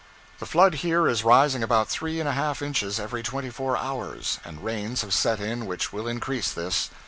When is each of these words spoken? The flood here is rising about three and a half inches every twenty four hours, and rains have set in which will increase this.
The 0.39 0.47
flood 0.47 0.73
here 0.81 1.07
is 1.07 1.23
rising 1.23 1.61
about 1.61 1.87
three 1.87 2.19
and 2.19 2.27
a 2.27 2.31
half 2.31 2.63
inches 2.63 2.99
every 2.99 3.21
twenty 3.21 3.51
four 3.51 3.77
hours, 3.77 4.39
and 4.43 4.63
rains 4.65 5.01
have 5.03 5.13
set 5.13 5.39
in 5.39 5.67
which 5.67 5.93
will 5.93 6.07
increase 6.07 6.51
this. 6.51 6.89